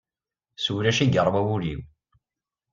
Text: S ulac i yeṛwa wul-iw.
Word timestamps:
S 0.63 0.65
ulac 0.73 0.99
i 1.03 1.07
yeṛwa 1.07 1.41
wul-iw. 1.47 1.81